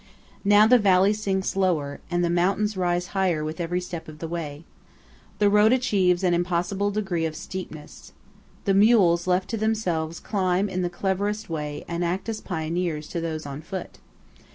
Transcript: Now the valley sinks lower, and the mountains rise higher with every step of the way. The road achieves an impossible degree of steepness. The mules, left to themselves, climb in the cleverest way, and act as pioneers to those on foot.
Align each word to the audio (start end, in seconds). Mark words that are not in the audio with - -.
Now 0.43 0.65
the 0.65 0.79
valley 0.79 1.13
sinks 1.13 1.55
lower, 1.55 1.99
and 2.09 2.25
the 2.25 2.29
mountains 2.31 2.75
rise 2.75 3.09
higher 3.13 3.43
with 3.43 3.59
every 3.59 3.79
step 3.79 4.07
of 4.07 4.17
the 4.17 4.27
way. 4.27 4.63
The 5.37 5.47
road 5.47 5.71
achieves 5.73 6.23
an 6.23 6.33
impossible 6.33 6.89
degree 6.89 7.27
of 7.27 7.35
steepness. 7.35 8.11
The 8.65 8.73
mules, 8.73 9.27
left 9.27 9.47
to 9.51 9.57
themselves, 9.57 10.19
climb 10.19 10.69
in 10.69 10.81
the 10.81 10.89
cleverest 10.89 11.51
way, 11.51 11.85
and 11.87 12.03
act 12.03 12.27
as 12.29 12.41
pioneers 12.41 13.07
to 13.09 13.21
those 13.21 13.45
on 13.45 13.61
foot. 13.61 13.99